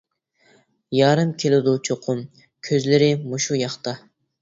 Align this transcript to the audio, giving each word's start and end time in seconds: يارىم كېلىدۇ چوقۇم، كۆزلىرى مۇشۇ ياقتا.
يارىم 0.99 1.35
كېلىدۇ 1.45 1.75
چوقۇم، 1.91 2.25
كۆزلىرى 2.71 3.15
مۇشۇ 3.31 3.65
ياقتا. 3.65 3.99